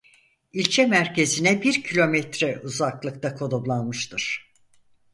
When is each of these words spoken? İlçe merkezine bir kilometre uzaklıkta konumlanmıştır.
İlçe 0.53 0.85
merkezine 0.87 1.61
bir 1.63 1.83
kilometre 1.83 2.59
uzaklıkta 2.59 3.35
konumlanmıştır. 3.35 4.53